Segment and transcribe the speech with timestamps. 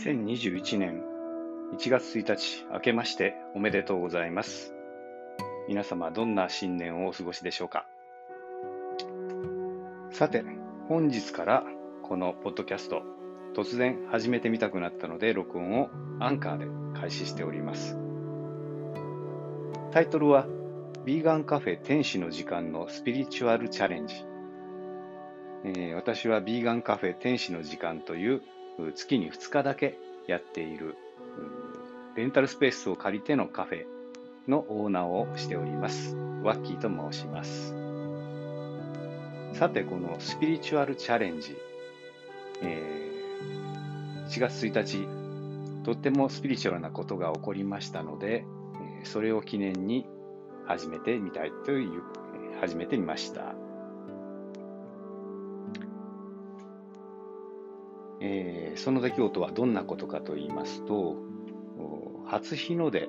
[0.00, 1.02] 2021年
[1.76, 4.72] 1月1日、明けましておめでとうございます。
[5.68, 7.84] 皆様、どんな新年をお過ごしでしょうか？
[10.10, 10.42] さて、
[10.88, 11.64] 本日から
[12.02, 13.02] このポッドキャスト、
[13.54, 16.66] 突然始めてみたくなったので、録音をアンカーで
[16.98, 17.98] 開始しております。
[19.90, 20.46] タイトルは、
[21.04, 24.14] ビーガンカフェ天使の時間のスピリチュアルチャレンジ。
[25.62, 28.40] えー、私はビーガンカフェ天使の時間という
[28.94, 30.96] 月に2日だけやっている
[32.16, 33.86] レンタルスペースを借りてのカフェ
[34.48, 36.16] のオーナーをしております。
[36.42, 37.74] ワッキーと申します。
[39.54, 41.56] さて、このスピリチュアルチャレンジ、
[42.62, 44.84] えー、1月1
[45.82, 48.44] 日、とってもスピリチュアルなことが起こりましたので、
[49.04, 50.06] それを記念に
[50.66, 52.02] 始めてみたいという、
[52.60, 53.54] 始めてみました。
[58.20, 61.16] えー、その出来事はどんなことかと言いますと、
[62.26, 63.08] 初日の出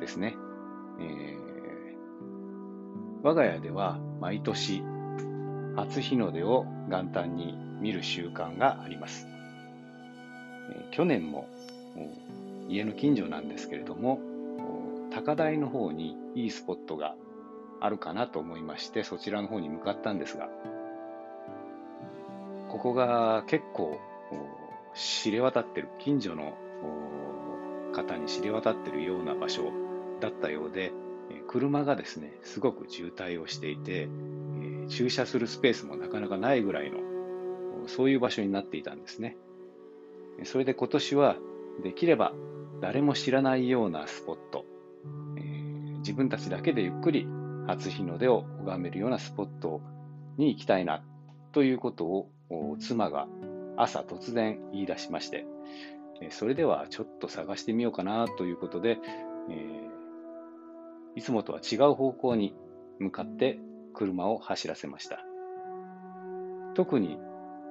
[0.00, 0.36] ですね。
[1.00, 1.36] えー、
[3.22, 4.82] 我が家では毎年
[5.76, 9.26] 初日の出を元旦に見る習慣があります。
[10.70, 11.48] えー、去年も
[12.68, 14.20] 家の近所なんですけれども、
[15.12, 17.14] 高台の方にいいスポットが
[17.80, 20.48] あるかなと思いまして、そちらの方に向かったんですが、
[22.74, 24.00] ここが結構
[24.96, 26.54] 知れ渡ってる、近所の
[27.94, 29.70] 方に知れ渡ってるような場所
[30.20, 30.92] だったようで、
[31.46, 34.08] 車がですね、すごく渋滞をしていて、
[34.88, 36.98] 駐車するスペースもなかなかないぐらいの、
[37.86, 39.36] そういう場所になっていたんですね。
[40.42, 41.36] それで今年は
[41.84, 42.32] できれば
[42.80, 44.64] 誰も知らないようなスポット、
[45.98, 47.28] 自分たちだけでゆっくり
[47.68, 49.80] 初日の出を拝めるようなスポット
[50.38, 51.04] に行きたいな
[51.52, 52.33] ということを
[52.78, 53.28] 妻が
[53.76, 55.46] 朝突然言い出しまして、
[56.30, 58.98] それではちょっと探してみようかなということで、
[59.50, 59.90] え
[61.16, 62.54] いつもとは違う方向に
[62.98, 63.58] 向かって
[63.92, 65.20] 車を走らせました。
[66.74, 67.18] 特に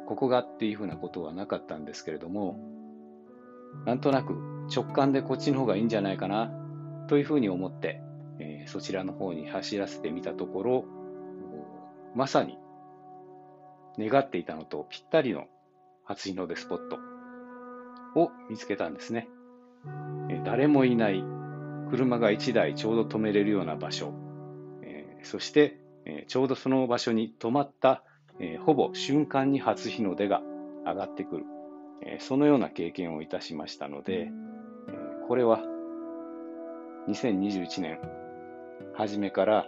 [0.07, 2.59] ここがっていうふうなことはなかったんですけれども、
[3.85, 4.33] なんとなく
[4.73, 6.51] 直感でこっちの方がいいんじゃないかな
[7.07, 8.01] というふうに思って、
[8.39, 10.85] えー、そちらの方に走らせてみたところ、
[12.15, 12.57] まさに
[13.97, 15.45] 願っていたのとぴったりの
[16.05, 16.97] 初日の出スポット
[18.19, 19.27] を見つけたんですね。
[20.45, 21.23] 誰もいない
[21.89, 24.13] 車が1台ちょうど止めれるような場所、
[25.23, 25.79] そして
[26.27, 28.03] ちょうどその場所に止まった
[28.65, 30.41] ほぼ瞬間に初日の出が
[30.85, 31.45] 上がってくる、
[32.19, 34.31] そのような経験をいたしましたので、
[35.27, 35.61] これは
[37.07, 37.99] 2021年
[38.95, 39.67] 初めから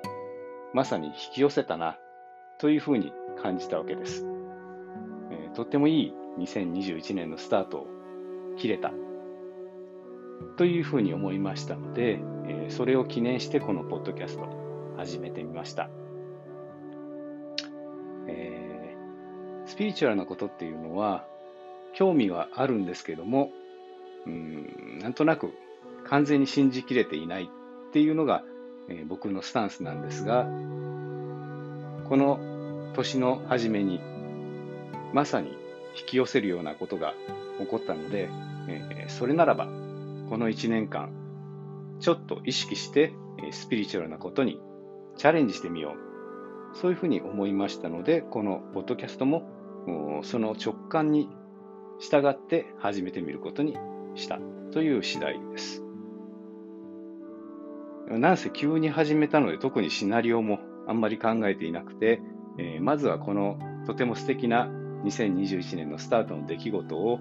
[0.74, 1.98] まさに引き寄せたな
[2.58, 3.12] というふうに
[3.42, 4.26] 感じたわけです。
[5.32, 7.88] えー、とってもいい2021年のスタートを
[8.58, 8.92] 切れた
[10.58, 14.48] というふうに思いましたので、えー、それを記念してこのポッドキャスト
[14.98, 15.90] 始めてみました。
[18.28, 18.96] え、
[19.66, 21.26] スピリチュアルなことっていうのは
[21.94, 23.52] 興味はあるんですけども、
[24.26, 25.54] うん、なんとなく
[26.06, 28.44] 完全に信じきれていないっていうのが、
[28.90, 30.48] えー、僕のスタンスなんですが、
[32.10, 32.40] この
[32.94, 34.00] 年の初めに
[35.14, 35.50] まさに
[36.00, 37.14] 引き寄せるようなことが
[37.60, 38.30] 起こったので、
[38.68, 39.66] えー、それならば
[40.30, 41.10] この1年間
[42.00, 43.14] ちょっと意識して
[43.52, 44.60] スピリチュアルなことに
[45.18, 45.94] チャレンジしてみよ
[46.74, 51.30] うそういうふうに思いましたのでこのポッドキャストもその直感に
[52.00, 53.78] 従って始めてみることに
[54.16, 54.40] した
[54.72, 55.82] という次第です。
[58.10, 62.22] なんせ急に始めたので特にシナリオもあんまり考えていなくて、
[62.58, 64.68] えー、まずはこのとても素敵な
[65.04, 67.20] 2021年のスタートの出来事を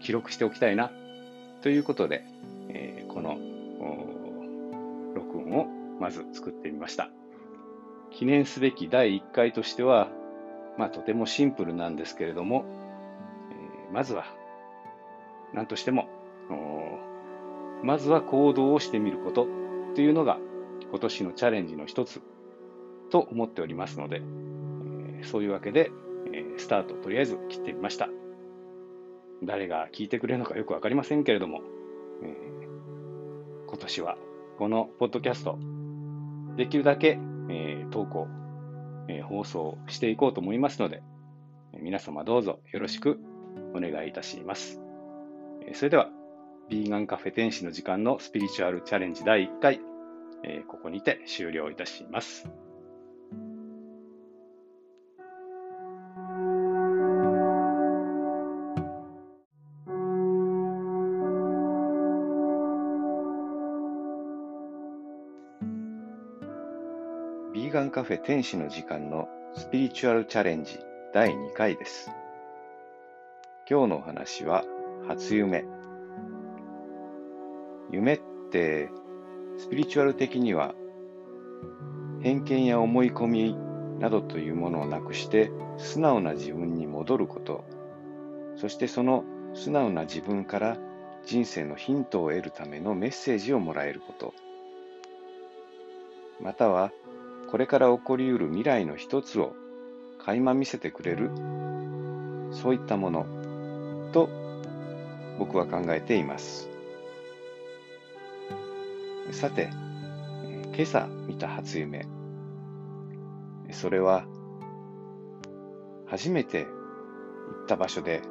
[0.00, 0.90] 記録しておきたいな
[1.62, 2.24] ということで、
[2.68, 3.38] えー、この
[5.14, 5.66] 録音を
[6.00, 7.10] まず作ってみました。
[8.10, 10.08] 記念すべき第1回としては、
[10.78, 12.64] まあ、とてもシンプルなんですけれども、
[13.88, 14.24] えー、まずは
[15.52, 16.08] 何としても
[17.82, 19.46] まずは行動をしてみること
[19.94, 20.38] というのが
[20.90, 22.22] 今年のチャレンジの一つ
[23.10, 24.22] と思っておりますので、
[25.20, 25.90] えそういうわけで、
[26.32, 28.08] えスタートとりあえず切ってみました。
[29.42, 31.62] 誰が聞いてくれるのかよくわかりませんけれども、
[32.22, 32.36] え
[33.66, 34.16] 今年は
[34.58, 35.58] このポッドキャスト、
[36.56, 37.18] できるだけ、
[37.48, 38.26] え投稿、
[39.08, 41.02] え放送していこうと思いますので、
[41.80, 43.20] 皆様どうぞよろしく
[43.74, 44.80] お願いいたします。
[45.74, 46.08] それでは、
[46.68, 49.80] ビーガンカフェ天使の時間のスピリチュアルチャレンジ第1回、
[50.42, 52.48] えここにて終了いたします。
[67.54, 70.78] ビーガンカフェ天使の時間のスピリチュアルチャレンジ
[71.12, 72.10] 第2回です。
[73.68, 74.64] 今日のお話は
[75.06, 75.64] 初夢。
[77.90, 78.20] 夢っ
[78.50, 78.88] て
[79.58, 80.74] スピリチュアル的には
[82.22, 83.56] 偏見や思い込み
[83.98, 87.64] などというものをなくして素直な自分に戻ること、
[88.56, 89.24] そしてその
[89.54, 90.78] 素直な自分から
[91.26, 94.32] 人生のヒントを得るためのメッセージをもらえること、
[96.40, 96.92] または
[97.50, 99.54] これから起こりうる未来の一つを
[100.18, 101.30] 垣間見せてくれる、
[102.52, 103.26] そういったもの
[104.12, 104.28] と
[105.38, 106.67] 僕は考えています。
[109.30, 109.68] さて、
[110.74, 112.06] 今朝見た初夢。
[113.70, 114.24] それは、
[116.06, 116.70] 初めて行
[117.64, 118.22] った場所で、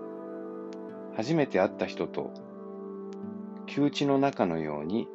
[1.15, 2.33] 初めて会った人と、
[3.67, 5.07] 窮地の中のように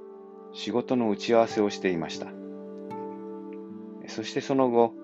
[0.52, 2.28] 仕事の打ち合わせをしていました。
[4.06, 4.94] そしてその後、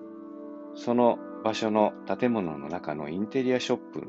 [0.75, 4.07] その場所の建物の中のインテリアショップ、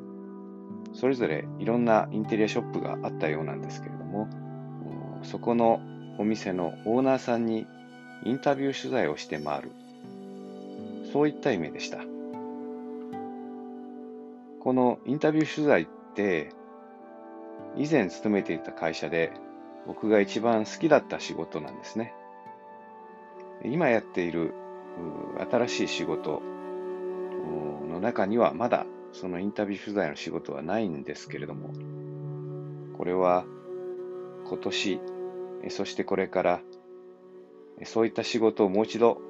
[0.93, 4.29] それぞれいろんなインテリアショップがあったようなんですけれども、
[5.23, 5.81] そこの
[6.21, 7.67] お店のオーナーさんに
[8.25, 9.73] インタビュー取材をして回る。
[11.15, 11.97] そういった夢でした。
[14.61, 16.51] このインタビュー取材って、
[17.79, 19.33] 以前勤めていた会社で
[19.87, 22.13] 僕が一番好きだった仕事なんですね。
[23.65, 24.53] 今やっている
[25.51, 26.43] 新しい仕事
[27.89, 28.85] の中にはまだ
[29.15, 31.71] そのインタビュー取材の仕事はないんですけれども、
[32.99, 33.47] これは
[34.45, 35.01] 今年、
[35.69, 36.61] そしてこれから
[37.85, 39.21] そういった仕事をもう一度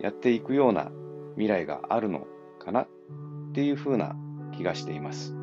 [0.00, 0.90] やっていくような
[1.34, 2.26] 未来があるの
[2.58, 2.88] かなっ
[3.52, 4.16] ていうふうな
[4.52, 5.34] 気がしています。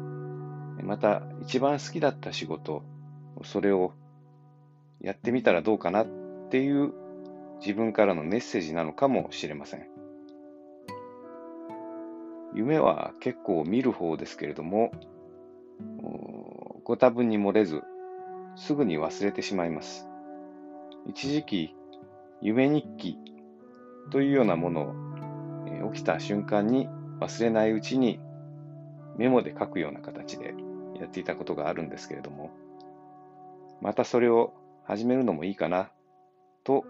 [0.83, 2.83] また、一番好きだった仕事、
[3.43, 3.93] それを
[5.01, 6.07] やってみたらどうかなっ
[6.49, 6.93] ていう
[7.59, 9.87] 自分からのメッセージなのかもしれません。
[12.53, 14.91] 夢は結構見る方ですけれども、
[16.83, 17.83] ご多分に漏れず、
[18.55, 20.07] すぐに忘れてしまいます。
[21.07, 21.75] 一時期、
[22.41, 23.17] 夢日記
[24.11, 24.93] というようなものを、
[25.93, 26.89] 起きた瞬間に
[27.21, 28.19] 忘れないうちに
[29.17, 30.53] メモで書くような形で
[30.99, 32.51] やっていたことがあるんですけれども、
[33.81, 34.53] またそれを
[34.85, 35.91] 始めるのもいいかな
[36.63, 36.83] と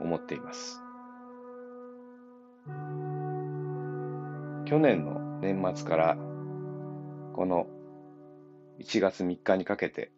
[0.00, 0.80] 思っています。
[4.66, 6.16] 去年の年末から
[7.32, 7.66] この
[8.80, 10.10] 1月3日にかけて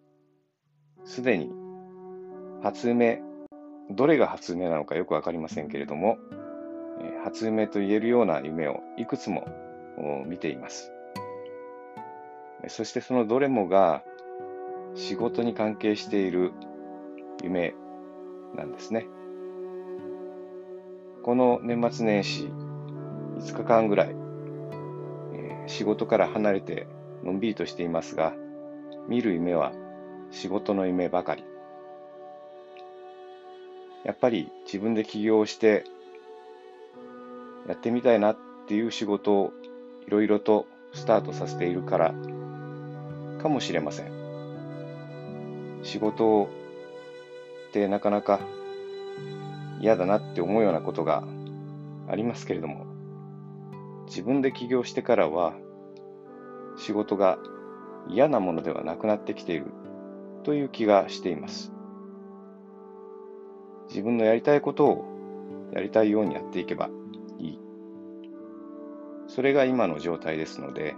[1.04, 1.52] すでに
[2.62, 3.22] 初夢
[3.90, 6.18] どれが初夢なのかよくわかりませんけれども、
[7.24, 9.46] 初夢と言えるような夢をいくつも
[10.26, 10.92] 見ています。
[12.68, 14.02] そしてそのどれもが
[14.94, 16.52] 仕事に関係している
[17.42, 17.74] 夢
[18.54, 19.06] なんですね。
[21.22, 22.50] この年末年始
[23.38, 24.16] 5日間ぐらい、
[25.34, 26.86] え、仕事から離れて
[27.22, 28.34] のんびりとしていますが、
[29.08, 29.72] 見る夢は
[30.30, 31.44] 仕事の夢ばかり。
[34.08, 35.84] やっぱり自分で起業して
[37.68, 39.52] やってみたいなっていう仕事を
[40.06, 42.14] いろいろとスタートさせているから
[43.42, 44.10] かもしれません。
[45.82, 46.48] 仕事
[47.68, 48.40] ってなかなか
[49.78, 51.22] 嫌だなって思うようなことが
[52.08, 52.86] ありますけれども、
[54.06, 55.52] 自分で起業してからは
[56.78, 57.38] 仕事が
[58.08, 59.66] 嫌なものではなくなってきている
[60.44, 61.74] という気がしています。
[63.88, 65.04] 自分のやりたいことを
[65.72, 66.90] やりたいようにやっていけば
[67.38, 67.58] いい。
[69.26, 70.94] それが今の状態ですので、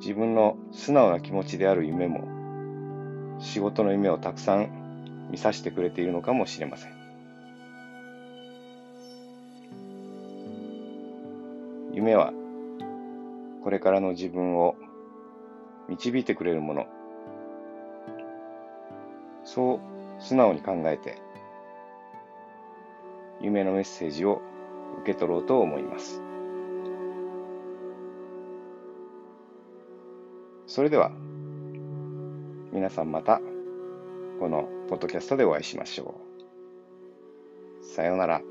[0.00, 2.28] 自分の素直な気持ちである夢も、
[3.40, 6.92] 仕事の夢をたくさん見させてくれているのかもしれません。
[11.92, 12.32] 夢は、
[13.64, 14.76] これからの自分を
[15.88, 16.86] 導いてくれるもの。
[19.44, 19.87] そう
[20.18, 21.20] 素直に考えて、
[23.40, 24.42] 夢のメッセージを
[25.02, 26.22] 受け取ろうと思います。
[30.66, 31.10] それでは、
[32.72, 33.40] 皆さんまた、
[34.38, 36.14] このポッドキャストでお会いしましょ
[37.82, 37.84] う。
[37.84, 38.42] さようなら。